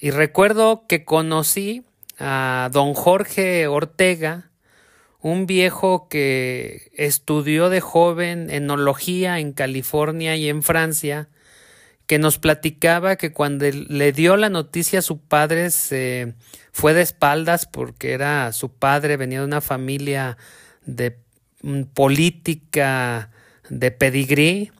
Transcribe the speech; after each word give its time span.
Y 0.00 0.10
recuerdo 0.10 0.84
que 0.88 1.04
conocí 1.04 1.84
a 2.18 2.70
don 2.72 2.94
Jorge 2.94 3.66
Ortega, 3.66 4.50
un 5.20 5.46
viejo 5.46 6.08
que 6.08 6.90
estudió 6.94 7.68
de 7.68 7.80
joven 7.80 8.50
enología 8.50 9.40
en 9.40 9.52
California 9.52 10.36
y 10.36 10.48
en 10.48 10.62
Francia, 10.62 11.28
que 12.06 12.18
nos 12.18 12.38
platicaba 12.38 13.16
que 13.16 13.32
cuando 13.32 13.66
le 13.70 14.12
dio 14.12 14.36
la 14.36 14.48
noticia 14.48 15.00
a 15.00 15.02
su 15.02 15.18
padre 15.18 15.70
se 15.70 16.34
fue 16.72 16.94
de 16.94 17.02
espaldas 17.02 17.66
porque 17.66 18.12
era 18.12 18.52
su 18.52 18.70
padre, 18.70 19.16
venía 19.16 19.40
de 19.40 19.46
una 19.46 19.60
familia 19.60 20.38
de 20.86 21.18
mm, 21.62 21.82
política 21.94 23.30
de 23.68 23.90
pedigrí. 23.90 24.70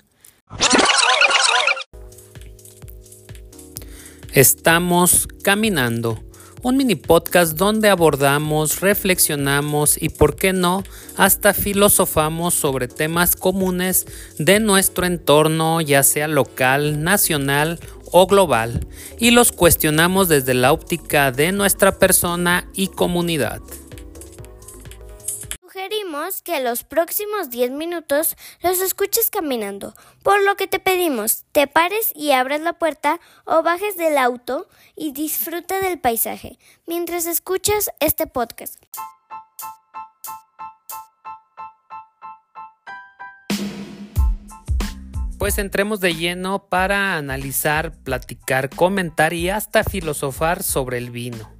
Estamos 4.38 5.26
caminando 5.42 6.22
un 6.62 6.76
mini 6.76 6.94
podcast 6.94 7.56
donde 7.56 7.88
abordamos, 7.88 8.80
reflexionamos 8.80 10.00
y, 10.00 10.10
por 10.10 10.36
qué 10.36 10.52
no, 10.52 10.84
hasta 11.16 11.52
filosofamos 11.52 12.54
sobre 12.54 12.86
temas 12.86 13.34
comunes 13.34 14.06
de 14.38 14.60
nuestro 14.60 15.06
entorno, 15.06 15.80
ya 15.80 16.04
sea 16.04 16.28
local, 16.28 17.02
nacional 17.02 17.80
o 18.12 18.28
global, 18.28 18.86
y 19.18 19.32
los 19.32 19.50
cuestionamos 19.50 20.28
desde 20.28 20.54
la 20.54 20.70
óptica 20.72 21.32
de 21.32 21.50
nuestra 21.50 21.98
persona 21.98 22.68
y 22.74 22.86
comunidad 22.86 23.60
sugerimos 26.08 26.42
que 26.42 26.60
los 26.60 26.84
próximos 26.84 27.50
10 27.50 27.72
minutos 27.72 28.36
los 28.62 28.80
escuches 28.80 29.30
caminando, 29.30 29.94
por 30.22 30.42
lo 30.42 30.56
que 30.56 30.66
te 30.66 30.78
pedimos 30.78 31.44
te 31.52 31.66
pares 31.66 32.12
y 32.14 32.32
abras 32.32 32.60
la 32.60 32.74
puerta 32.74 33.20
o 33.44 33.62
bajes 33.62 33.96
del 33.96 34.16
auto 34.16 34.68
y 34.96 35.12
disfruta 35.12 35.80
del 35.80 35.98
paisaje 35.98 36.58
mientras 36.86 37.26
escuchas 37.26 37.90
este 38.00 38.26
podcast. 38.26 38.82
Pues 45.38 45.58
entremos 45.58 46.00
de 46.00 46.14
lleno 46.14 46.64
para 46.68 47.16
analizar, 47.16 47.92
platicar, 48.02 48.70
comentar 48.70 49.32
y 49.32 49.50
hasta 49.50 49.84
filosofar 49.84 50.62
sobre 50.62 50.98
el 50.98 51.10
vino. 51.10 51.57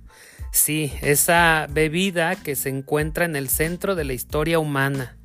Sí, 0.50 0.92
esa 1.02 1.66
bebida 1.70 2.36
que 2.36 2.56
se 2.56 2.68
encuentra 2.68 3.24
en 3.24 3.36
el 3.36 3.48
centro 3.48 3.94
de 3.94 4.04
la 4.04 4.12
historia 4.12 4.58
humana 4.58 5.16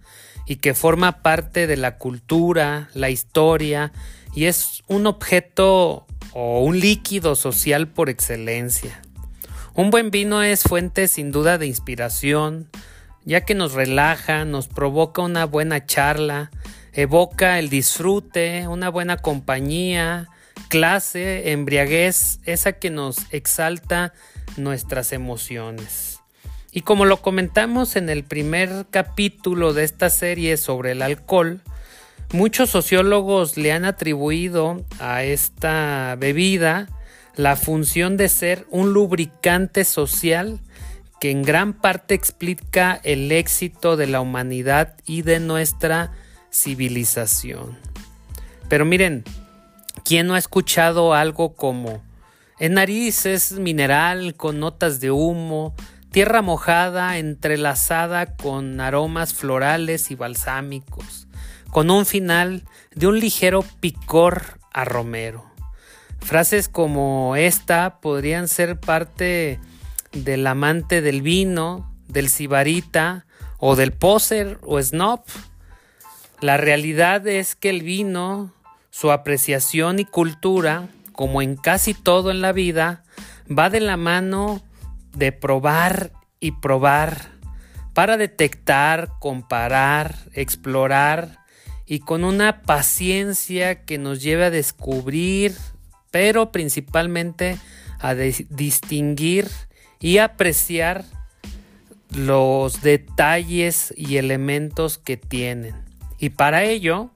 y 0.46 0.58
que 0.58 0.74
forma 0.74 1.22
parte 1.22 1.68
de 1.68 1.78
la 1.78 1.98
cultura, 1.98 2.90
la 2.94 3.10
historia 3.10 3.92
y 4.36 4.46
es 4.46 4.84
un 4.88 5.08
objeto 5.08 6.06
o 6.34 6.64
un 6.64 6.80
líquido 6.80 7.36
social 7.36 7.88
por 7.88 8.10
excelencia. 8.10 9.02
Un 9.76 9.90
buen 9.90 10.12
vino 10.12 10.44
es 10.44 10.64
fuente 10.64 11.08
sin 11.08 11.32
duda 11.32 11.58
de 11.58 11.68
inspiración, 11.68 12.70
ya 13.26 13.42
que 13.42 13.56
nos 13.56 13.74
relaja, 13.74 14.46
nos 14.46 14.68
provoca 14.68 15.22
una 15.22 15.46
buena 15.46 15.86
charla, 15.86 16.52
evoca 16.94 17.58
el 17.60 17.70
disfrute, 17.70 18.68
una 18.68 18.90
buena 18.90 19.18
compañía, 19.18 20.28
clase, 20.68 21.52
embriaguez, 21.52 22.40
esa 22.46 22.74
que 22.74 22.90
nos 22.90 23.18
exalta 23.32 24.14
nuestras 24.58 25.14
emociones. 25.14 26.20
Y 26.72 26.82
como 26.82 27.06
lo 27.06 27.22
comentamos 27.22 27.96
en 27.96 28.10
el 28.10 28.24
primer 28.24 28.88
capítulo 28.90 29.74
de 29.74 29.84
esta 29.84 30.10
serie 30.10 30.58
sobre 30.58 30.94
el 30.94 31.02
alcohol, 31.02 31.62
muchos 32.32 32.72
sociólogos 32.72 33.58
le 33.58 33.72
han 33.72 33.86
atribuido 33.86 34.84
a 35.00 35.24
esta 35.24 36.16
bebida 36.18 36.90
la 37.36 37.56
función 37.56 38.18
de 38.18 38.30
ser 38.30 38.66
un 38.70 38.94
lubricante 38.94 39.86
social 39.86 40.60
que 41.20 41.32
en 41.32 41.44
gran 41.44 41.74
parte 41.74 42.16
explica 42.16 43.00
el 43.04 43.32
éxito 43.32 43.96
de 43.96 44.08
la 44.08 44.20
humanidad 44.20 44.96
y 45.06 45.22
de 45.22 45.40
nuestra 45.40 46.12
civilización. 46.52 47.78
Pero 48.68 48.84
miren, 48.84 49.24
¿quién 50.04 50.28
no 50.28 50.34
ha 50.34 50.40
escuchado 50.40 51.14
algo 51.14 51.54
como 51.56 52.02
en 52.60 52.74
nariz 52.76 53.26
es 53.26 53.54
mineral 53.54 54.36
con 54.36 54.60
notas 54.60 55.00
de 55.00 55.12
humo, 55.12 55.76
tierra 56.12 56.42
mojada 56.42 57.18
entrelazada 57.18 58.36
con 58.36 58.80
aromas 58.80 59.34
florales 59.34 60.12
y 60.12 60.16
balsámicos, 60.16 61.28
con 61.72 61.90
un 61.90 62.06
final 62.06 62.64
de 62.94 63.08
un 63.08 63.20
ligero 63.20 63.64
picor 63.80 64.60
a 64.72 64.86
romero. 64.86 65.46
Frases 66.20 66.70
como 66.70 67.36
esta 67.36 68.00
podrían 68.00 68.48
ser 68.48 68.80
parte 68.80 69.60
del 70.12 70.46
amante 70.46 71.02
del 71.02 71.22
vino, 71.22 71.92
del 72.08 72.30
sibarita 72.30 73.26
o 73.58 73.76
del 73.76 73.92
poser 73.92 74.60
o 74.62 74.82
snob. 74.82 75.22
La 76.40 76.58
realidad 76.58 77.28
es 77.28 77.56
que 77.56 77.72
el 77.72 77.82
vino, 77.82 78.54
su 78.92 79.12
apreciación 79.12 80.00
y 80.00 80.06
cultura 80.06 80.88
como 81.14 81.42
en 81.42 81.56
casi 81.56 81.94
todo 81.94 82.32
en 82.32 82.42
la 82.42 82.52
vida, 82.52 83.04
va 83.48 83.70
de 83.70 83.80
la 83.80 83.98
mano 83.98 84.62
de 85.16 85.32
probar 85.32 86.12
y 86.40 86.52
probar 86.52 87.32
para 87.94 88.18
detectar, 88.18 89.12
comparar, 89.20 90.18
explorar 90.34 91.40
y 91.86 92.00
con 92.00 92.24
una 92.24 92.62
paciencia 92.62 93.86
que 93.86 93.98
nos 93.98 94.22
lleve 94.22 94.46
a 94.46 94.50
descubrir, 94.50 95.56
pero 96.12 96.52
principalmente 96.52 97.58
a 98.00 98.16
distinguir 98.16 99.48
y 100.00 100.18
apreciar 100.18 101.06
los 102.10 102.82
detalles 102.82 103.94
y 103.96 104.18
elementos 104.18 104.98
que 104.98 105.18
tienen. 105.18 105.76
Y 106.20 106.30
para 106.30 106.64
ello 106.64 107.12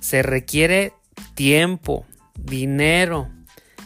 se 0.00 0.22
requiere 0.22 0.92
tiempo, 1.34 2.06
dinero 2.38 3.30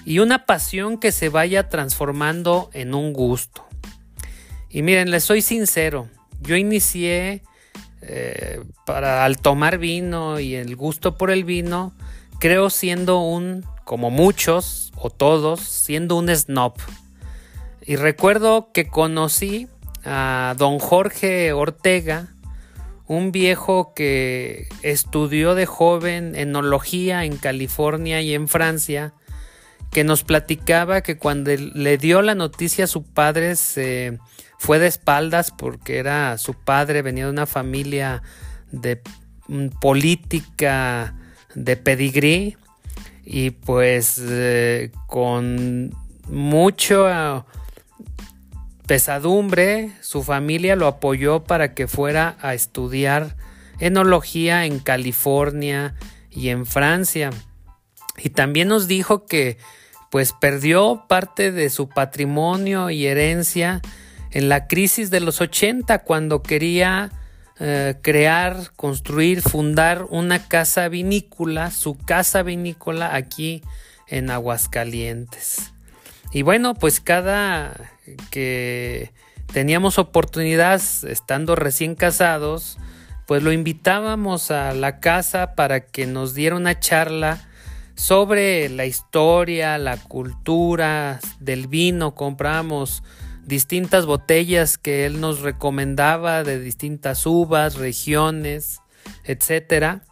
y 0.04 0.20
una 0.20 0.47
pasión 0.47 0.98
que 0.98 1.12
se 1.12 1.28
vaya 1.28 1.69
transformando 1.69 2.70
en 2.72 2.94
un 2.94 3.12
gusto. 3.12 3.66
Y 4.70 4.82
miren, 4.82 5.10
les 5.10 5.25
soy 5.25 5.42
sincero, 5.42 6.09
yo 6.41 6.56
inicié 6.56 7.42
eh, 8.00 8.62
para 8.86 9.25
al 9.25 9.38
tomar 9.38 9.78
vino 9.78 10.41
y 10.41 10.54
el 10.54 10.76
gusto 10.76 11.16
por 11.16 11.31
el 11.31 11.44
vino, 11.44 11.92
creo 12.38 12.70
siendo 12.70 13.20
un, 13.20 13.64
como 13.84 14.10
muchos 14.10 14.92
o 14.97 15.10
todos, 15.10 15.60
siendo 15.60 16.16
un 16.16 16.34
snob. 16.34 16.75
Y 17.84 17.97
recuerdo 17.97 18.70
que 18.72 18.88
conocí 18.88 19.69
a 20.04 20.54
don 20.59 20.78
Jorge 20.78 21.53
Ortega, 21.53 22.28
un 23.08 23.32
viejo 23.32 23.94
que 23.94 24.69
estudió 24.82 25.54
de 25.54 25.66
joven 25.66 26.36
enología 26.36 27.24
en 27.24 27.38
California 27.38 28.20
y 28.20 28.34
en 28.34 28.48
Francia, 28.48 29.14
que 29.91 30.04
nos 30.04 30.22
platicaba 30.22 31.00
que 31.00 31.16
cuando 31.16 31.50
le 31.56 31.97
dio 31.97 32.20
la 32.20 32.34
noticia 32.34 32.84
a 32.84 32.88
su 32.88 33.04
padre 33.04 33.56
se 33.56 34.18
fue 34.58 34.78
de 34.78 34.86
espaldas 34.86 35.50
porque 35.50 35.97
era 35.97 36.36
su 36.36 36.52
padre, 36.52 37.00
venía 37.00 37.24
de 37.24 37.30
una 37.30 37.47
familia 37.47 38.22
de 38.70 39.00
mm, 39.47 39.68
política 39.80 41.14
de 41.54 41.76
pedigrí 41.78 42.56
y 43.24 43.50
pues 43.50 44.20
eh, 44.22 44.91
con 45.06 45.94
mucho 46.26 47.08
pesadumbre, 48.88 49.93
su 50.00 50.25
familia 50.25 50.75
lo 50.75 50.87
apoyó 50.87 51.44
para 51.44 51.75
que 51.75 51.87
fuera 51.87 52.37
a 52.41 52.54
estudiar 52.54 53.37
enología 53.78 54.65
en 54.65 54.81
California 54.81 55.94
y 56.31 56.49
en 56.49 56.66
Francia. 56.66 57.31
Y 58.16 58.31
también 58.31 58.69
nos 58.69 58.88
dijo 58.88 59.27
que 59.27 59.59
pues 60.10 60.33
perdió 60.33 61.04
parte 61.07 61.53
de 61.53 61.68
su 61.68 61.91
patrimonio 61.91 62.89
y 62.89 63.07
herencia 63.07 63.83
en 64.30 64.48
la 64.48 64.66
crisis 64.66 65.10
de 65.10 65.21
los 65.21 65.42
80 65.42 65.98
cuando 66.01 66.42
quería 66.42 67.10
eh, 67.60 67.97
crear, 68.01 68.72
construir, 68.74 69.42
fundar 69.42 70.07
una 70.09 70.48
casa 70.48 70.89
vinícola, 70.89 71.71
su 71.71 71.98
casa 71.98 72.42
vinícola 72.42 73.15
aquí 73.15 73.62
en 74.07 74.30
Aguascalientes. 74.30 75.74
Y 76.33 76.42
bueno, 76.42 76.75
pues 76.75 77.01
cada 77.01 77.75
que 78.30 79.13
teníamos 79.53 79.98
oportunidad 79.98 80.80
estando 81.04 81.57
recién 81.57 81.95
casados, 81.95 82.78
pues 83.27 83.42
lo 83.42 83.53
invitábamos 83.53 84.51
a 84.51 84.72
la 84.75 85.01
casa 85.01 85.54
para 85.54 85.80
que 85.80 86.07
nos 86.07 86.34
diera 86.34 86.57
una 86.57 86.78
charla 86.80 87.48
sobre 87.95 88.69
la 88.69 88.86
historia, 88.86 89.77
la 89.78 89.97
cultura 89.97 91.19
del 91.41 91.66
vino. 91.66 92.15
Compramos 92.15 93.03
distintas 93.45 94.07
botellas 94.07 94.78
que 94.78 95.07
él 95.07 95.21
nos 95.21 95.41
recomendaba 95.41 96.45
de 96.45 96.60
distintas 96.60 97.27
uvas, 97.27 97.77
regiones, 97.77 98.81
etcétera. 99.24 100.03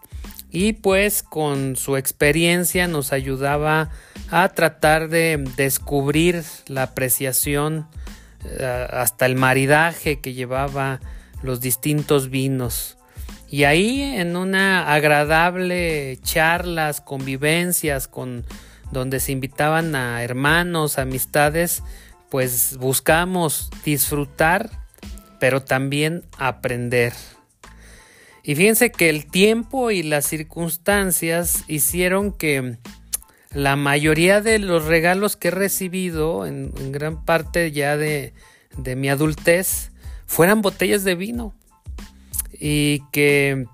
Y 0.50 0.74
pues 0.74 1.22
con 1.22 1.76
su 1.76 1.96
experiencia 1.96 2.88
nos 2.88 3.12
ayudaba 3.12 3.90
a 4.30 4.48
tratar 4.50 5.08
de 5.08 5.44
descubrir 5.56 6.42
la 6.68 6.84
apreciación 6.84 7.88
eh, 8.44 8.86
hasta 8.90 9.26
el 9.26 9.36
maridaje 9.36 10.20
que 10.20 10.34
llevaba 10.34 11.00
los 11.42 11.60
distintos 11.60 12.30
vinos. 12.30 12.96
Y 13.48 13.64
ahí 13.64 14.00
en 14.00 14.36
una 14.36 14.92
agradable 14.92 16.18
charlas, 16.22 17.00
convivencias 17.00 18.08
con 18.08 18.44
donde 18.90 19.20
se 19.20 19.32
invitaban 19.32 19.94
a 19.94 20.22
hermanos, 20.22 20.98
amistades, 20.98 21.82
pues 22.30 22.76
buscamos 22.78 23.70
disfrutar, 23.84 24.70
pero 25.38 25.62
también 25.62 26.24
aprender. 26.38 27.12
Y 28.48 28.54
fíjense 28.54 28.92
que 28.92 29.10
el 29.10 29.26
tiempo 29.26 29.90
y 29.90 30.04
las 30.04 30.24
circunstancias 30.24 31.64
hicieron 31.66 32.30
que 32.30 32.78
la 33.50 33.74
mayoría 33.74 34.40
de 34.40 34.60
los 34.60 34.84
regalos 34.84 35.34
que 35.34 35.48
he 35.48 35.50
recibido, 35.50 36.46
en, 36.46 36.70
gran 36.92 37.24
parte 37.24 37.72
ya 37.72 37.96
de, 37.96 38.34
mi 38.96 39.08
adultez, 39.08 39.90
fueran 40.26 40.62
botellas 40.62 41.02
de 41.02 41.16
vino. 41.16 41.56
Y 42.52 43.02
que 43.10 43.66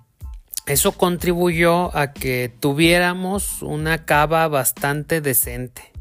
eso 0.64 0.92
contribuyó 0.92 1.94
a 1.94 2.14
que 2.14 2.50
tuviéramos 2.58 3.60
una 3.60 4.06
cava 4.06 4.48
bastante 4.48 5.20
decente. 5.20 5.92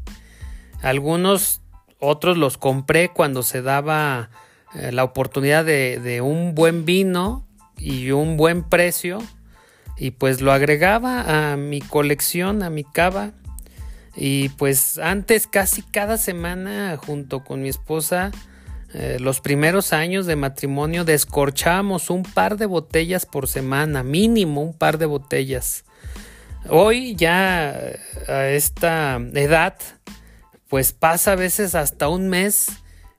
Algunos 0.80 1.60
otros 1.98 2.38
los 2.38 2.56
compré 2.56 3.10
cuando 3.10 3.42
se 3.42 3.60
daba 3.60 4.30
eh, 4.74 4.92
la 4.92 5.04
oportunidad 5.04 5.66
de, 5.66 6.22
un 6.22 6.54
buen 6.54 6.86
vino 6.86 7.44
y 7.82 8.12
un 8.12 8.36
buen 8.36 8.62
precio 8.62 9.18
y 9.96 10.12
pues 10.12 10.40
lo 10.40 10.52
agregaba 10.52 11.52
a 11.52 11.56
mi 11.56 11.80
colección, 11.80 12.62
a 12.62 12.70
mi 12.70 12.84
cava 12.84 13.32
y 14.14 14.50
pues 14.50 14.98
antes 14.98 15.46
casi 15.46 15.82
cada 15.82 16.16
semana 16.16 16.96
junto 16.96 17.42
con 17.44 17.62
mi 17.62 17.68
esposa 17.68 18.30
eh, 18.94 19.16
los 19.20 19.40
primeros 19.40 19.92
años 19.92 20.26
de 20.26 20.36
matrimonio 20.36 21.04
descorchábamos 21.04 22.10
un 22.10 22.22
par 22.22 22.58
de 22.58 22.66
botellas 22.66 23.24
por 23.24 23.48
semana, 23.48 24.02
mínimo 24.02 24.62
un 24.62 24.74
par 24.74 24.98
de 24.98 25.06
botellas. 25.06 25.84
Hoy 26.68 27.16
ya 27.16 27.74
a 28.28 28.48
esta 28.48 29.16
edad 29.34 29.76
pues 30.68 30.92
pasa 30.92 31.32
a 31.32 31.36
veces 31.36 31.74
hasta 31.74 32.08
un 32.08 32.28
mes, 32.28 32.68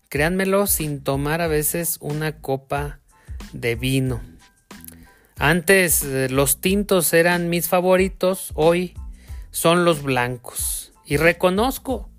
créanmelo, 0.09 0.67
sin 0.67 1.03
tomar 1.03 1.41
a 1.41 1.47
veces 1.47 1.97
una 2.01 2.39
copa 2.39 2.99
de 3.51 3.75
vino. 3.75 4.21
Antes 5.37 6.03
eh, 6.03 6.29
los 6.29 6.61
tintos 6.61 7.13
eran 7.13 7.49
mis 7.49 7.67
favoritos, 7.67 8.51
hoy 8.55 8.93
son 9.51 9.85
los 9.85 10.03
blancos. 10.03 10.93
Y 11.05 11.17
reconozco, 11.17 12.09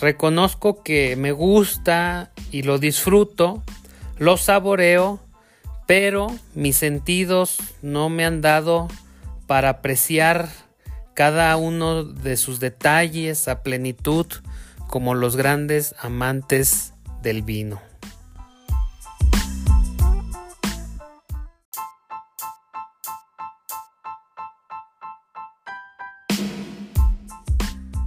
reconozco 0.00 0.82
que 0.82 1.16
me 1.16 1.32
gusta 1.32 2.32
y 2.50 2.62
lo 2.62 2.78
disfruto, 2.78 3.62
lo 4.18 4.36
saboreo, 4.36 5.20
pero 5.86 6.26
mis 6.54 6.76
sentidos 6.76 7.58
no 7.82 8.08
me 8.08 8.24
han 8.24 8.40
dado 8.40 8.88
para 9.46 9.68
apreciar 9.68 10.48
cada 11.14 11.56
uno 11.56 12.04
de 12.04 12.36
sus 12.36 12.60
detalles 12.60 13.48
a 13.48 13.62
plenitud 13.62 14.26
como 14.86 15.14
los 15.14 15.36
grandes 15.36 15.94
amantes 15.98 16.92
del 17.22 17.42
vino. 17.42 17.80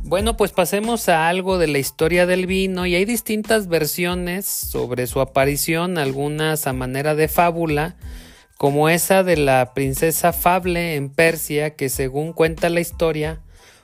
Bueno, 0.10 0.36
pues 0.36 0.52
pasemos 0.52 1.08
a 1.08 1.30
algo 1.30 1.60
de 1.60 1.68
la 1.68 1.78
historia 1.78 2.26
del 2.26 2.48
vino 2.48 2.88
y 2.88 2.96
hay 2.96 3.06
distintas 3.06 3.68
versiones 3.68 4.48
sobre 4.48 5.06
su 5.06 5.22
aparición, 5.22 6.00
algunas 6.00 6.66
a 6.66 6.74
manera 6.74 7.14
de 7.14 7.28
fábula, 7.28 7.96
como 8.58 8.90
esa 8.90 9.22
de 9.22 9.38
la 9.38 9.76
princesa 9.76 10.34
Fable 10.34 10.96
en 10.96 11.12
Persia, 11.12 11.76
que 11.76 11.90
según 11.90 12.34
cuenta 12.34 12.70
la 12.70 12.80
historia, 12.80 13.44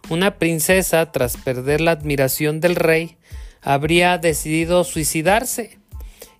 una 0.09 0.39
princesa, 0.39 1.11
tras 1.11 1.37
perder 1.37 1.79
la 1.79 1.91
admiración 1.91 2.59
del 2.59 2.75
rey, 2.75 3.17
habría 3.61 4.17
decidido 4.17 4.83
suicidarse 4.83 5.77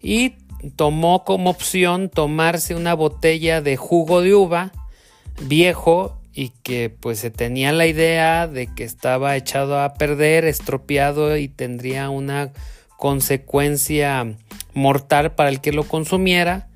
y 0.02 0.32
tomó 0.78 1.24
como 1.24 1.52
opción 1.52 2.10
tomarse 2.10 2.74
una 2.74 2.96
botella 2.96 3.62
de 3.62 3.78
jugo 3.78 4.24
de 4.24 4.34
uva 4.34 4.72
viejo 5.44 6.18
y 6.36 6.50
que 6.64 6.90
pues 6.90 7.20
se 7.20 7.32
tenía 7.32 7.72
la 7.72 7.88
idea 7.88 8.48
de 8.48 8.68
que 8.68 8.84
estaba 8.84 9.36
echado 9.38 9.80
a 9.80 9.94
perder, 9.94 10.46
estropeado 10.46 11.38
y 11.38 11.48
tendría 11.48 12.10
una 12.10 12.52
consecuencia 12.98 14.36
mortal 14.74 15.34
para 15.34 15.50
el 15.50 15.62
que 15.62 15.72
lo 15.72 15.86
consumiera. 15.86 16.68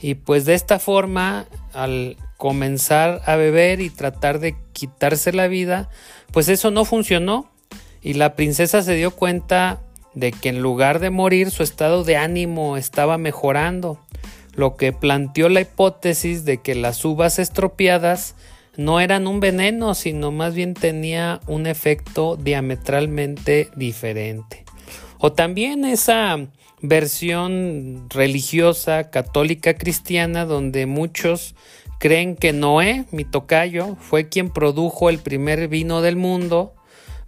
Y 0.00 0.14
pues 0.14 0.46
de 0.46 0.54
esta 0.54 0.78
forma 0.78 1.46
al 1.74 2.16
comenzar 2.38 3.20
a 3.26 3.36
beber 3.36 3.80
y 3.80 3.90
tratar 3.90 4.40
de 4.40 4.56
quitarse 4.72 5.32
la 5.32 5.46
vida 5.46 5.88
pues 6.32 6.48
eso 6.48 6.70
no 6.70 6.84
funcionó. 6.84 7.48
Y 8.02 8.14
la 8.14 8.34
princesa 8.34 8.82
se 8.82 8.94
dio 8.94 9.12
cuenta 9.12 9.80
de 10.14 10.32
que 10.32 10.48
en 10.48 10.60
lugar 10.60 10.98
de 10.98 11.10
morir 11.10 11.50
su 11.50 11.62
estado 11.62 12.02
de 12.02 12.16
ánimo 12.16 12.76
estaba 12.76 13.16
mejorando, 13.16 14.00
lo 14.54 14.76
que 14.76 14.92
planteó 14.92 15.48
la 15.48 15.60
hipótesis 15.60 16.44
de 16.44 16.60
que 16.60 16.74
las 16.74 17.04
uvas 17.04 17.38
estropeadas 17.38 18.34
no 18.76 19.00
eran 19.00 19.26
un 19.26 19.40
veneno, 19.40 19.94
sino 19.94 20.30
más 20.30 20.54
bien 20.54 20.74
tenía 20.74 21.40
un 21.46 21.66
efecto 21.66 22.36
diametralmente 22.36 23.68
diferente. 23.76 24.64
O 25.18 25.32
también 25.32 25.84
esa 25.84 26.38
versión 26.80 28.06
religiosa 28.10 29.10
católica 29.10 29.74
cristiana 29.74 30.44
donde 30.44 30.86
muchos 30.86 31.54
creen 31.98 32.34
que 32.34 32.52
Noé, 32.52 33.04
mi 33.12 33.24
tocayo, 33.24 33.96
fue 34.00 34.28
quien 34.28 34.50
produjo 34.50 35.08
el 35.08 35.20
primer 35.20 35.68
vino 35.68 36.02
del 36.02 36.16
mundo, 36.16 36.74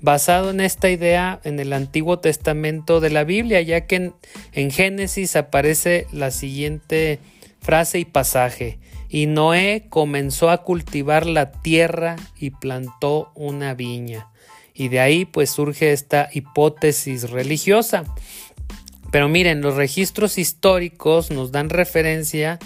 basado 0.00 0.50
en 0.50 0.60
esta 0.60 0.90
idea 0.90 1.40
en 1.44 1.60
el 1.60 1.72
Antiguo 1.72 2.18
Testamento 2.18 2.98
de 2.98 3.10
la 3.10 3.22
Biblia, 3.22 3.60
ya 3.62 3.86
que 3.86 3.96
en, 3.96 4.14
en 4.52 4.72
Génesis 4.72 5.36
aparece 5.36 6.08
la 6.12 6.32
siguiente 6.32 7.20
frase 7.60 8.00
y 8.00 8.04
pasaje. 8.04 8.78
Y 9.14 9.26
Noé 9.26 9.86
comenzó 9.90 10.50
a 10.50 10.64
cultivar 10.64 11.24
la 11.24 11.52
tierra 11.52 12.16
y 12.36 12.50
plantó 12.50 13.30
una 13.36 13.72
viña. 13.72 14.26
Y 14.74 14.88
de 14.88 14.98
ahí 14.98 15.24
pues 15.24 15.50
surge 15.50 15.92
esta 15.92 16.30
hipótesis 16.32 17.30
religiosa. 17.30 18.02
Pero 19.12 19.28
miren, 19.28 19.60
los 19.60 19.76
registros 19.76 20.36
históricos 20.36 21.30
nos 21.30 21.52
dan 21.52 21.70
referencia 21.70 22.58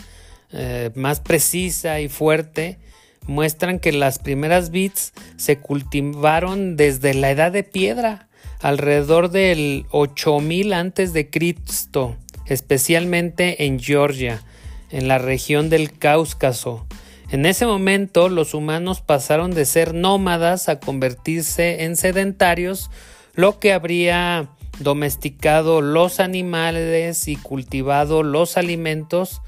eh, 0.51 0.91
más 0.95 1.21
precisa 1.21 2.01
y 2.01 2.09
fuerte. 2.09 2.79
Muestran 3.27 3.79
que 3.79 3.93
las 3.93 4.19
primeras 4.19 4.71
bits 4.71 5.13
se 5.37 5.59
cultivaron 5.59 6.79
desde 6.79 7.13
la 7.13 7.31
edad 7.31 7.53
de 7.53 7.63
piedra, 7.63 8.31
alrededor 8.63 9.31
del 9.31 9.85
8000 9.91 10.73
antes 10.73 11.13
de 11.13 11.29
Cristo, 11.29 12.17
especialmente 12.47 13.67
en 13.67 13.79
Georgia 13.79 14.43
en 14.91 15.09
la 15.09 15.19
región 15.19 15.71
del 15.71 15.97
Cáucaso. 15.97 16.87
En 17.31 17.45
ese 17.45 17.67
momento 17.67 18.29
los 18.29 18.55
humanos 18.55 19.01
pasaron 19.03 19.51
de 19.53 19.67
ser 19.67 19.95
nómadas 19.95 20.69
a 20.69 20.81
convertirse 20.81 21.85
en 21.85 21.97
sedentarios, 21.97 22.91
lo 23.35 23.59
que 23.59 23.73
habría 23.73 24.49
domesticado 24.79 25.81
los 25.81 26.21
animales 26.21 27.29
y 27.29 27.37
cultivado 27.37 28.23
los 28.23 28.57
alimentos, 28.57 29.43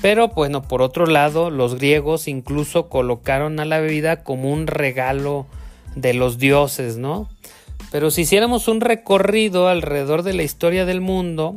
pero 0.00 0.28
bueno, 0.28 0.62
por 0.62 0.80
otro 0.82 1.06
lado, 1.06 1.50
los 1.50 1.74
griegos 1.74 2.26
incluso 2.26 2.88
colocaron 2.88 3.60
a 3.60 3.64
la 3.64 3.80
bebida 3.80 4.22
como 4.24 4.50
un 4.50 4.66
regalo 4.66 5.46
de 5.94 6.14
los 6.14 6.38
dioses, 6.38 6.96
¿no? 6.96 7.28
Pero 7.92 8.10
si 8.10 8.22
hiciéramos 8.22 8.68
un 8.68 8.80
recorrido 8.80 9.68
alrededor 9.68 10.22
de 10.22 10.32
la 10.32 10.42
historia 10.42 10.84
del 10.86 11.00
mundo, 11.00 11.56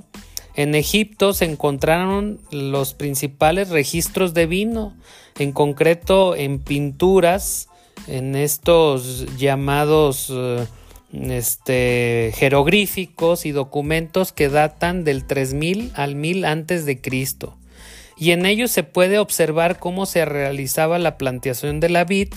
en 0.56 0.76
Egipto 0.76 1.34
se 1.34 1.46
encontraron 1.46 2.40
los 2.52 2.94
principales 2.94 3.70
registros 3.70 4.34
de 4.34 4.46
vino, 4.46 4.94
en 5.40 5.52
concreto 5.52 6.36
en 6.36 6.60
pinturas, 6.60 7.70
en 8.08 8.36
estos 8.36 9.36
llamados 9.38 10.32
eh, 10.32 10.68
este, 11.14 12.34
jeroglíficos 12.36 13.48
y 13.48 13.52
documentos 13.52 14.32
que 14.32 14.50
datan 14.50 15.04
del 15.04 15.26
3000 15.26 15.92
al 15.96 16.16
1000 16.16 16.46
antes 16.46 16.86
de 16.86 17.02
Cristo. 17.02 17.58
Y 18.16 18.32
en 18.32 18.46
ellos 18.46 18.70
se 18.70 18.84
puede 18.84 19.18
observar 19.18 19.80
cómo 19.80 20.06
se 20.06 20.24
realizaba 20.24 21.00
la 21.00 21.18
plantación 21.18 21.80
de 21.80 21.90
la 21.90 22.04
vid 22.04 22.30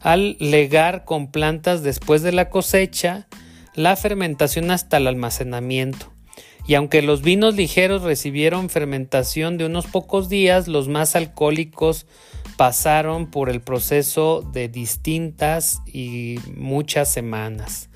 al 0.00 0.36
legar 0.40 1.04
con 1.04 1.30
plantas 1.30 1.84
después 1.84 2.22
de 2.22 2.32
la 2.32 2.50
cosecha, 2.50 3.28
la 3.76 3.94
fermentación 3.94 4.72
hasta 4.72 4.96
el 4.96 5.06
almacenamiento 5.06 6.11
y 6.66 6.74
aunque 6.74 7.02
los 7.02 7.22
vinos 7.22 7.54
ligeros 7.54 8.02
recibieron 8.02 8.68
fermentación 8.68 9.58
de 9.58 9.66
unos 9.66 9.86
pocos 9.86 10.28
días, 10.28 10.68
los 10.68 10.88
más 10.88 11.16
alcohólicos 11.16 12.06
pasaron 12.56 13.30
por 13.30 13.50
el 13.50 13.60
proceso 13.60 14.42
de 14.52 14.68
distintas 14.68 15.80
y 15.86 16.36
muchas 16.54 17.12
semanas. 17.12 17.88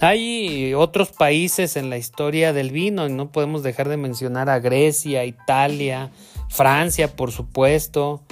Hay 0.00 0.74
otros 0.74 1.12
países 1.12 1.76
en 1.76 1.88
la 1.88 1.96
historia 1.96 2.52
del 2.52 2.72
vino, 2.72 3.06
y 3.06 3.12
no 3.12 3.30
podemos 3.30 3.62
dejar 3.62 3.88
de 3.88 3.96
mencionar 3.96 4.50
a 4.50 4.58
Grecia, 4.58 5.24
Italia, 5.24 6.10
Francia, 6.48 7.14
por 7.14 7.30
supuesto, 7.30 8.22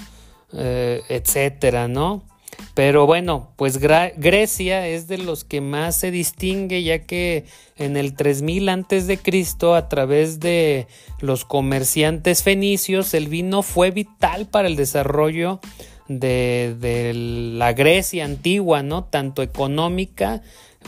eh, 0.52 1.02
etcétera, 1.08 1.86
¿no? 1.86 2.24
Pero 2.74 3.06
bueno, 3.06 3.50
pues 3.56 3.78
Grecia 3.78 4.86
es 4.86 5.08
de 5.08 5.18
los 5.18 5.44
que 5.44 5.60
más 5.60 5.96
se 5.96 6.10
distingue 6.10 6.82
ya 6.82 7.00
que 7.00 7.44
en 7.76 7.96
el 7.96 8.14
3000 8.14 8.68
antes 8.68 9.06
de 9.06 9.18
Cristo 9.18 9.74
a 9.74 9.88
través 9.88 10.40
de 10.40 10.86
los 11.20 11.44
comerciantes 11.44 12.42
fenicios 12.42 13.14
el 13.14 13.28
vino 13.28 13.62
fue 13.62 13.90
vital 13.90 14.46
para 14.46 14.68
el 14.68 14.76
desarrollo 14.76 15.60
de, 16.08 16.76
de 16.78 17.12
la 17.14 17.72
Grecia 17.72 18.24
antigua, 18.24 18.82
¿no? 18.82 19.04
Tanto 19.04 19.42
económica 19.42 20.42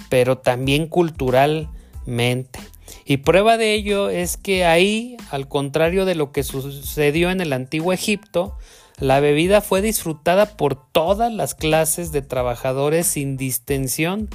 pero 0.09 0.38
también 0.38 0.87
culturalmente. 0.87 2.61
Y 3.05 3.19
prueba 3.19 3.57
de 3.57 3.75
ello 3.75 4.11
es 4.11 4.37
que 4.37 4.64
ahí, 4.64 5.17
al 5.31 5.49
contrario 5.49 6.05
de 6.05 6.14
lo 6.14 6.33
que 6.33 6.43
sucedió 6.43 7.31
en 7.31 7.41
el 7.41 7.52
antiguo 7.52 7.93
Egipto, 7.93 8.57
la 8.99 9.20
bebida 9.20 9.61
fue 9.61 9.82
disfrutada 9.82 10.56
por 10.56 10.76
todas 10.76 11.32
las 11.32 11.54
clases 11.54 12.12
de 12.12 12.22
trabajadores 12.22 13.06
sin 13.06 13.37
distensión, 13.37 14.28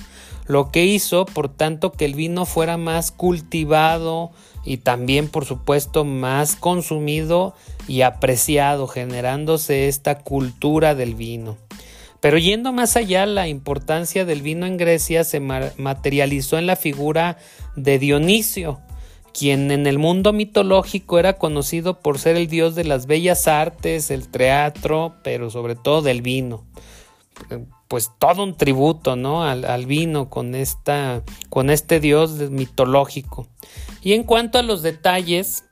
lo 0.45 0.71
que 0.71 0.85
hizo, 0.85 1.25
por 1.25 1.49
tanto, 1.49 1.91
que 1.91 2.05
el 2.05 2.15
vino 2.15 2.45
fuera 2.45 2.77
más 2.77 3.11
cultivado 3.11 4.31
y 4.63 4.77
también, 4.77 5.29
por 5.29 5.45
supuesto, 5.45 6.05
más 6.05 6.55
consumido 6.55 7.53
y 7.87 8.01
apreciado, 8.01 8.87
generándose 8.87 9.87
esta 9.87 10.19
cultura 10.19 10.95
del 10.95 11.15
vino. 11.15 11.57
Pero 12.19 12.37
yendo 12.37 12.73
más 12.73 12.97
allá, 12.97 13.25
la 13.25 13.47
importancia 13.47 14.25
del 14.25 14.41
vino 14.41 14.65
en 14.65 14.77
Grecia 14.77 15.23
se 15.23 15.39
materializó 15.39 16.57
en 16.57 16.65
la 16.65 16.75
figura 16.75 17.37
de 17.75 17.99
Dionisio, 17.99 18.79
quien 19.37 19.69
en 19.69 19.85
el 19.85 19.99
mundo 19.99 20.33
mitológico 20.33 21.19
era 21.19 21.33
conocido 21.33 21.99
por 21.99 22.17
ser 22.17 22.37
el 22.37 22.47
dios 22.47 22.73
de 22.73 22.85
las 22.85 23.05
bellas 23.05 23.47
artes, 23.47 24.09
el 24.09 24.27
teatro, 24.29 25.13
pero 25.23 25.51
sobre 25.51 25.75
todo 25.75 26.01
del 26.01 26.23
vino. 26.23 26.65
Pues 27.87 28.09
todo 28.17 28.43
un 28.43 28.57
tributo, 28.57 29.15
¿no? 29.15 29.43
Al, 29.43 29.85
vino 29.85 30.29
con, 30.29 30.55
esta, 30.55 31.21
con 31.49 31.69
este 31.69 31.99
dios 31.99 32.49
mitológico. 32.49 33.47
Y 34.01 34.13
en 34.13 34.23
cuanto 34.23 34.57
a 34.57 34.63
los 34.63 34.81
detalles, 34.81 35.65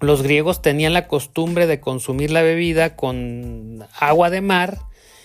los 0.00 0.22
griegos 0.22 0.62
tenían 0.62 0.94
la 0.94 1.06
costumbre 1.06 1.66
de 1.66 1.80
consumir 1.80 2.30
la 2.30 2.40
bebida 2.40 2.96
con 2.96 3.86
agua 4.00 4.30
de 4.30 4.40
mar, 4.40 4.78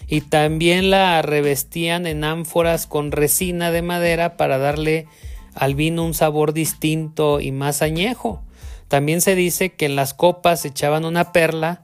y 0.06 0.22
también 0.22 0.90
la 0.90 1.22
revestían 1.22 2.08
en 2.08 2.24
ánforas 2.24 2.88
con 2.88 3.12
resina 3.12 3.72
de 3.72 3.84
madera 3.84 4.38
para 4.38 4.58
darle 4.58 5.08
al 5.54 5.76
vino 5.76 6.06
un 6.06 6.14
sabor 6.14 6.54
distinto 6.54 7.40
y 7.40 7.52
más 7.52 7.82
añejo. 7.82 8.42
También 8.88 9.22
se 9.22 9.36
dice 9.36 9.70
que 9.70 9.86
en 9.86 9.96
las 9.96 10.14
copas 10.14 10.66
echaban 10.66 11.06
una 11.06 11.32
perla 11.32 11.84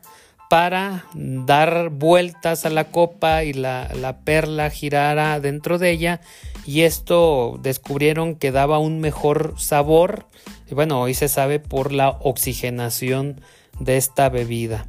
para 0.49 1.05
dar 1.13 1.89
vueltas 1.89 2.65
a 2.65 2.69
la 2.69 2.85
copa 2.85 3.43
y 3.43 3.53
la, 3.53 3.89
la, 3.95 4.19
perla 4.19 4.69
girara 4.69 5.39
dentro 5.39 5.79
de 5.79 5.91
ella 5.91 6.21
y 6.65 6.81
esto 6.81 7.59
descubrieron 7.61 8.35
que 8.35 8.51
daba 8.51 8.77
un 8.79 8.99
mejor 8.99 9.55
sabor 9.57 10.27
y 10.69 10.75
bueno 10.75 11.01
hoy 11.01 11.13
se 11.13 11.27
sabe 11.27 11.59
por 11.59 11.91
la 11.91 12.09
oxigenación 12.09 13.41
de 13.79 13.97
esta 13.97 14.29
bebida. 14.29 14.87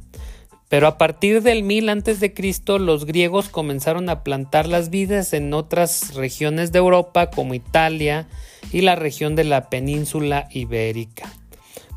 Pero 0.69 0.87
a 0.87 0.97
partir 0.97 1.41
del 1.41 1.63
1000 1.63 1.89
a.C., 1.89 2.33
los 2.79 3.05
griegos 3.05 3.49
comenzaron 3.49 4.09
a 4.09 4.23
plantar 4.23 4.67
las 4.67 4.89
vides 4.89 5.33
en 5.33 5.53
otras 5.53 6.13
regiones 6.13 6.71
de 6.71 6.79
Europa 6.79 7.29
como 7.29 7.53
Italia 7.53 8.27
y 8.71 8.81
la 8.81 8.95
región 8.95 9.35
de 9.35 9.45
la 9.45 9.69
península 9.69 10.49
ibérica. 10.51 11.31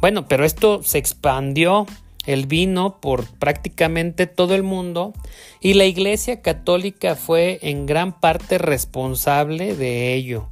Bueno, 0.01 0.29
pero 0.29 0.45
esto 0.45 0.83
se 0.83 0.99
expandió 0.99 1.87
el 2.27 2.47
vino 2.47 3.01
por 3.01 3.27
prácticamente 3.39 4.27
todo 4.27 4.55
el 4.55 4.63
mundo 4.63 5.15
y 5.61 5.75
la 5.75 5.87
Iglesia 5.87 6.43
Católica 6.43 7.17
fue 7.17 7.59
en 7.63 7.87
gran 7.87 8.19
parte 8.19 8.59
responsable 8.59 9.75
de 9.75 10.15
ello, 10.15 10.49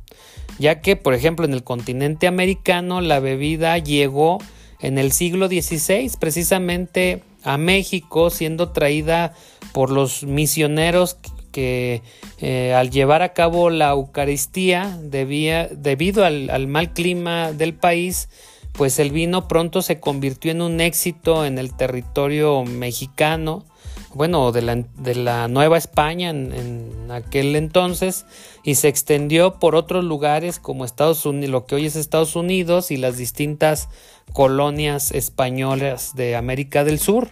ya 0.58 0.80
que, 0.80 0.96
por 0.96 1.14
ejemplo, 1.14 1.44
en 1.44 1.52
el 1.52 1.62
continente 1.62 2.26
americano 2.26 3.00
la 3.00 3.20
bebida 3.20 3.78
llegó 3.78 4.38
en 4.80 4.98
el 4.98 5.12
siglo 5.12 5.48
XVI, 5.48 6.10
precisamente 6.18 7.22
a 7.45 7.57
México, 7.59 8.30
siendo 8.30 8.71
traída 8.71 9.35
por 9.73 9.90
los 9.90 10.25
misioneros 10.25 11.18
que 11.52 12.02
eh, 12.40 12.75
al 12.75 12.90
llevar 12.90 13.23
a 13.23 13.33
cabo 13.33 13.71
la 13.71 13.90
Eucaristía, 13.90 14.99
debía, 15.02 15.68
debido 15.68 16.25
al, 16.25 16.66
mal 16.68 16.92
clima 16.92 17.52
del 17.52 17.75
país, 17.75 18.28
pues 18.73 18.99
el 18.99 19.11
vino 19.11 19.49
pronto 19.49 19.83
se 19.83 19.99
convirtió 19.99 20.52
en 20.52 20.62
un 20.62 20.80
éxito 20.80 21.45
en 21.45 21.59
el 21.59 21.75
territorio 21.75 22.64
mexicano, 22.64 23.64
bueno, 24.18 24.50
de 24.50 24.62
la, 24.62 24.75
de 24.75 25.14
la 25.14 25.46
Nueva 25.46 25.78
España 25.78 26.30
en, 26.30 27.08
aquel 27.08 27.54
entonces, 27.54 28.26
y 28.64 28.75
se 28.75 28.88
extendió 28.88 29.60
por 29.60 29.76
otros 29.76 30.04
lugares 30.04 30.58
como 30.58 30.84
Estados 30.84 31.25
Unidos, 31.25 31.50
lo 31.50 31.66
que 31.66 31.76
hoy 31.76 31.87
es 31.87 31.94
Estados 31.94 32.34
Unidos 32.34 32.90
y 32.90 32.96
las 32.96 33.16
distintas 33.16 33.88
colonias 34.32 35.12
españolas 35.12 36.16
de 36.16 36.34
América 36.34 36.82
del 36.82 36.98
Sur. 36.98 37.30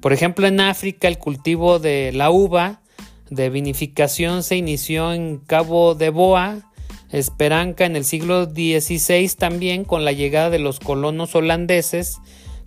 Por 0.00 0.14
ejemplo, 0.14 0.46
en 0.46 0.60
África 0.60 1.08
el 1.08 1.18
cultivo 1.18 1.78
de 1.78 2.10
la 2.12 2.30
uva 2.30 2.80
de 3.28 3.50
vinificación 3.50 4.42
se 4.42 4.56
inició 4.56 5.12
en 5.12 5.36
Cabo 5.36 5.94
de 5.94 6.08
Boa, 6.08 6.70
Esperanca 7.10 7.84
en 7.84 7.96
el 7.96 8.04
siglo 8.06 8.46
XVI 8.46 9.28
también 9.38 9.84
con 9.84 10.06
la 10.06 10.12
llegada 10.12 10.48
de 10.48 10.58
los 10.58 10.80
colonos 10.80 11.34
holandeses 11.34 12.18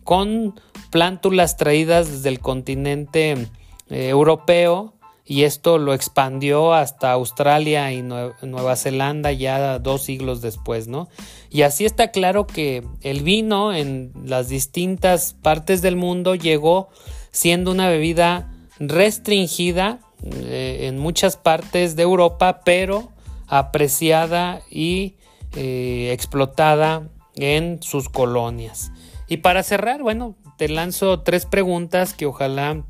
con 0.03 0.53
plántulas 0.87 1.57
traídas 1.57 2.09
desde 2.11 2.29
el 2.29 2.39
continente 2.39 3.47
eh, 3.89 4.09
europeo 4.09 4.93
y 5.29 5.43
esto 5.43 5.77
lo 5.77 5.93
expandió 5.93 6.73
hasta 6.73 7.11
Australia 7.11 7.91
y 7.91 8.01
Nueva 8.01 8.77
Zelanda 8.77 9.33
ya 9.33 9.77
dos 9.77 10.03
siglos 10.03 10.41
después, 10.41 10.87
¿no? 10.87 11.09
Y 11.49 11.63
así 11.63 11.85
está 11.85 12.11
claro 12.11 12.47
que 12.47 12.85
el 13.01 13.23
vino 13.23 13.73
en 13.73 14.13
las 14.23 14.47
distintas 14.47 15.33
partes 15.33 15.81
del 15.81 15.97
mundo 15.97 16.35
llegó 16.35 16.87
siendo 17.31 17.71
una 17.71 17.89
bebida 17.89 18.53
restringida 18.79 19.99
eh, 20.23 20.87
en 20.87 20.97
muchas 20.97 21.35
partes 21.35 21.97
de 21.97 22.03
Europa, 22.03 22.61
pero 22.63 23.11
apreciada 23.47 24.61
y 24.69 25.15
eh, 25.55 26.11
explotada 26.13 27.09
en 27.35 27.83
sus 27.83 28.07
colonias. 28.07 28.91
Y 29.27 29.37
para 29.37 29.61
cerrar, 29.63 30.01
bueno, 30.03 30.35
te 30.57 30.67
lanzo 30.69 31.21
tres 31.21 31.45
preguntas 31.45 32.13
que 32.13 32.25
ojalá 32.25 32.83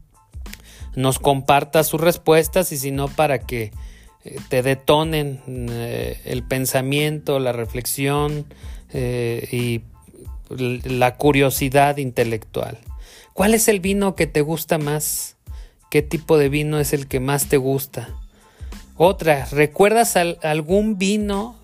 nos 0.95 1.19
comparta 1.19 1.83
sus 1.83 2.01
respuestas 2.01 2.71
y 2.71 2.77
si 2.77 2.91
no 2.91 3.07
para 3.07 3.39
que 3.39 3.71
eh, 4.24 4.38
te 4.50 4.63
detonen 4.63 5.41
eh, 5.45 6.19
el 6.25 6.43
pensamiento, 6.43 7.39
la 7.39 7.51
reflexión 7.51 8.45
eh, 8.93 9.47
y 9.51 9.81
la 10.50 11.15
curiosidad 11.15 11.97
intelectual. 11.97 12.79
¿Cuál 13.33 13.53
es 13.53 13.67
el 13.67 13.79
vino 13.79 14.15
que 14.15 14.25
te 14.25 14.41
gusta 14.41 14.77
más? 14.77 15.36
¿Qué 15.91 16.01
tipo 16.01 16.38
de 16.38 16.50
vino 16.50 16.79
es 16.79 16.93
el 16.93 17.07
que 17.07 17.19
más 17.19 17.47
te 17.47 17.57
gusta? 17.57 18.09
Otra, 18.95 19.45
¿recuerdas 19.51 20.15
algún 20.15 20.97
vino 20.97 21.55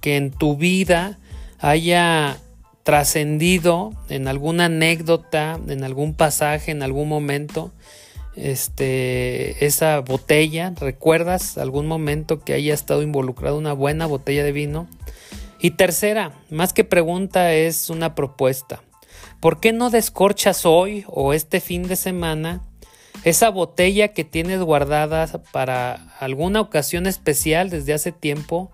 que 0.00 0.16
en 0.16 0.30
tu 0.30 0.56
vida 0.56 1.18
haya 1.58 2.38
trascendido 2.82 3.92
en 4.08 4.28
alguna 4.28 4.66
anécdota, 4.66 5.58
en 5.68 5.84
algún 5.84 6.14
pasaje, 6.14 6.70
en 6.70 6.82
algún 6.82 7.08
momento, 7.08 7.72
este, 8.36 9.64
esa 9.66 10.00
botella, 10.00 10.72
¿recuerdas 10.78 11.58
algún 11.58 11.86
momento 11.86 12.40
que 12.40 12.54
haya 12.54 12.74
estado 12.74 13.02
involucrado 13.02 13.58
una 13.58 13.72
buena 13.72 14.06
botella 14.06 14.44
de 14.44 14.52
vino? 14.52 14.88
Y 15.60 15.72
tercera, 15.72 16.32
más 16.48 16.72
que 16.72 16.84
pregunta 16.84 17.52
es 17.52 17.90
una 17.90 18.14
propuesta. 18.14 18.82
¿Por 19.40 19.60
qué 19.60 19.72
no 19.72 19.90
descorchas 19.90 20.64
hoy 20.64 21.04
o 21.06 21.32
este 21.34 21.60
fin 21.60 21.86
de 21.86 21.96
semana 21.96 22.62
esa 23.24 23.50
botella 23.50 24.08
que 24.08 24.24
tienes 24.24 24.60
guardada 24.60 25.26
para 25.52 26.14
alguna 26.18 26.60
ocasión 26.60 27.06
especial 27.06 27.68
desde 27.68 27.92
hace 27.92 28.12
tiempo? 28.12 28.70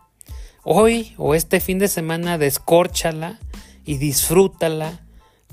Hoy 0.63 1.15
o 1.17 1.35
este 1.35 1.61
fin 1.61 1.79
de 1.79 1.89
semana 1.89 2.39
descórchala 2.39 3.39
y 3.87 3.97
disfrútala 3.97 5.01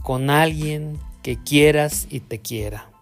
con 0.01 0.29
alguien 0.29 0.99
que 1.21 1.37
quieras 1.41 2.07
y 2.09 2.19
te 2.19 2.39
quiera. 2.39 2.92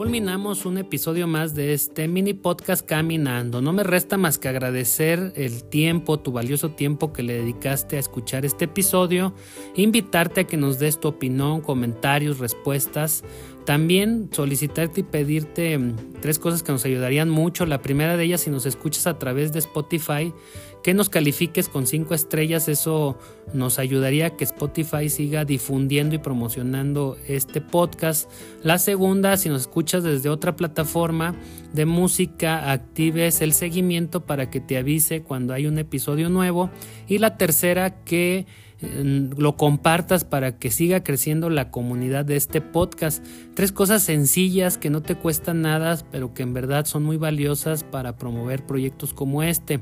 Culminamos 0.00 0.64
un 0.64 0.78
episodio 0.78 1.26
más 1.26 1.54
de 1.54 1.74
este 1.74 2.08
mini 2.08 2.32
podcast 2.32 2.86
Caminando. 2.86 3.60
No 3.60 3.74
me 3.74 3.82
resta 3.82 4.16
más 4.16 4.38
que 4.38 4.48
agradecer 4.48 5.34
el 5.36 5.62
tiempo, 5.62 6.18
tu 6.18 6.32
valioso 6.32 6.70
tiempo 6.70 7.12
que 7.12 7.22
le 7.22 7.34
dedicaste 7.34 7.96
a 7.96 7.98
escuchar 7.98 8.46
este 8.46 8.64
episodio, 8.64 9.34
invitarte 9.74 10.40
a 10.40 10.44
que 10.44 10.56
nos 10.56 10.78
des 10.78 10.98
tu 10.98 11.08
opinión, 11.08 11.60
comentarios, 11.60 12.38
respuestas. 12.38 13.24
También 13.66 14.30
solicitarte 14.32 15.00
y 15.00 15.02
pedirte 15.02 15.76
mm, 15.76 15.96
tres 16.22 16.38
cosas 16.38 16.62
que 16.62 16.72
nos 16.72 16.86
ayudarían 16.86 17.28
mucho. 17.28 17.66
La 17.66 17.82
primera 17.82 18.16
de 18.16 18.24
ellas, 18.24 18.40
si 18.40 18.48
nos 18.48 18.64
escuchas 18.64 19.06
a 19.06 19.18
través 19.18 19.52
de 19.52 19.58
Spotify, 19.58 20.32
que 20.82 20.94
nos 20.94 21.08
califiques 21.08 21.68
con 21.68 21.86
cinco 21.86 22.14
estrellas. 22.14 22.68
Eso 22.68 23.18
nos 23.52 23.78
ayudaría 23.78 24.26
a 24.26 24.36
que 24.36 24.44
Spotify 24.44 25.08
siga 25.08 25.44
difundiendo 25.44 26.14
y 26.14 26.18
promocionando 26.18 27.16
este 27.28 27.60
podcast. 27.60 28.30
La 28.62 28.78
segunda, 28.78 29.36
si 29.36 29.48
nos 29.48 29.62
escuchas 29.62 30.02
desde 30.02 30.28
otra 30.28 30.56
plataforma 30.56 31.34
de 31.72 31.86
música, 31.86 32.72
actives 32.72 33.40
el 33.42 33.52
seguimiento 33.52 34.24
para 34.24 34.50
que 34.50 34.60
te 34.60 34.78
avise 34.78 35.22
cuando 35.22 35.52
hay 35.52 35.66
un 35.66 35.78
episodio 35.78 36.28
nuevo. 36.28 36.70
Y 37.06 37.18
la 37.18 37.36
tercera, 37.36 38.02
que 38.04 38.46
mm, 38.80 39.38
lo 39.38 39.56
compartas 39.56 40.24
para 40.24 40.58
que 40.58 40.70
siga 40.70 41.02
creciendo 41.02 41.50
la 41.50 41.70
comunidad 41.70 42.24
de 42.24 42.36
este 42.36 42.60
podcast. 42.60 43.24
Tres 43.54 43.72
cosas 43.72 44.02
sencillas 44.02 44.78
que 44.78 44.88
no 44.88 45.02
te 45.02 45.14
cuestan 45.14 45.60
nada, 45.60 45.98
pero 46.10 46.32
que 46.32 46.42
en 46.42 46.54
verdad 46.54 46.86
son 46.86 47.02
muy 47.02 47.18
valiosas 47.18 47.84
para 47.84 48.16
promover 48.16 48.64
proyectos 48.64 49.12
como 49.12 49.42
este. 49.42 49.80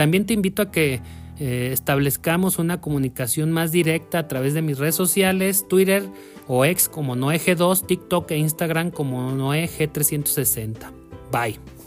También 0.00 0.24
te 0.24 0.32
invito 0.32 0.62
a 0.62 0.70
que 0.70 1.02
eh, 1.38 1.68
establezcamos 1.74 2.58
una 2.58 2.80
comunicación 2.80 3.52
más 3.52 3.70
directa 3.70 4.20
a 4.20 4.28
través 4.28 4.54
de 4.54 4.62
mis 4.62 4.78
redes 4.78 4.94
sociales, 4.94 5.68
Twitter 5.68 6.02
o 6.48 6.64
ex 6.64 6.88
como 6.88 7.16
NoeG2, 7.16 7.84
TikTok 7.86 8.30
e 8.30 8.38
Instagram 8.38 8.92
como 8.92 9.30
NoeG360. 9.30 10.90
Bye. 11.30 11.79